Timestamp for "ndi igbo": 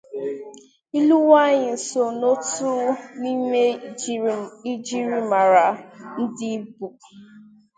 6.21-6.87